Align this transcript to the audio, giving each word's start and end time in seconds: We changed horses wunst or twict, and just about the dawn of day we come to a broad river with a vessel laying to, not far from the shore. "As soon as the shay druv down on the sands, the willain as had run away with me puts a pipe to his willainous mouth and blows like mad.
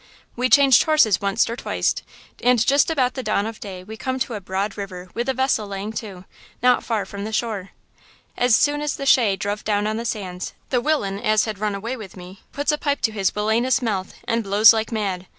We 0.35 0.49
changed 0.49 0.81
horses 0.81 1.19
wunst 1.19 1.47
or 1.47 1.55
twict, 1.55 2.01
and 2.41 2.57
just 2.65 2.89
about 2.89 3.13
the 3.13 3.21
dawn 3.21 3.45
of 3.45 3.59
day 3.59 3.83
we 3.83 3.97
come 3.97 4.17
to 4.21 4.33
a 4.33 4.41
broad 4.41 4.75
river 4.75 5.09
with 5.13 5.29
a 5.29 5.33
vessel 5.35 5.67
laying 5.67 5.93
to, 6.01 6.25
not 6.63 6.83
far 6.83 7.05
from 7.05 7.23
the 7.23 7.31
shore. 7.31 7.69
"As 8.35 8.55
soon 8.55 8.81
as 8.81 8.95
the 8.95 9.05
shay 9.05 9.35
druv 9.37 9.63
down 9.63 9.85
on 9.85 9.97
the 9.97 10.05
sands, 10.05 10.53
the 10.71 10.81
willain 10.81 11.19
as 11.19 11.45
had 11.45 11.59
run 11.59 11.75
away 11.75 11.95
with 11.95 12.17
me 12.17 12.41
puts 12.51 12.71
a 12.71 12.79
pipe 12.79 13.01
to 13.01 13.11
his 13.11 13.35
willainous 13.35 13.79
mouth 13.83 14.15
and 14.23 14.41
blows 14.43 14.73
like 14.73 14.91
mad. 14.91 15.27